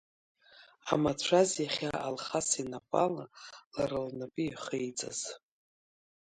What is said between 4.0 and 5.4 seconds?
лнапы иахеиҵаз.